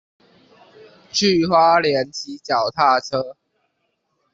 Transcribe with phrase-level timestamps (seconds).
[1.11, 3.37] 去花蓮騎腳踏車